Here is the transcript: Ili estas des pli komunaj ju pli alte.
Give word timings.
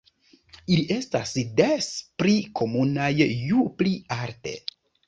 Ili 0.75 0.85
estas 0.95 1.33
des 1.61 1.91
pli 2.23 2.35
komunaj 2.63 3.13
ju 3.27 3.71
pli 3.83 3.97
alte. 4.21 4.61